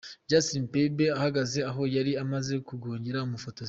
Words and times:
Justin 0.29 0.63
Bieber 0.71 1.09
ahagaze 1.17 1.59
aho 1.69 1.81
yari 1.95 2.11
amaze 2.23 2.53
kugongera 2.67 3.23
umufotozi. 3.27 3.59